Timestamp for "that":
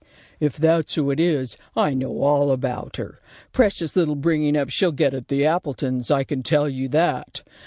6.87-7.43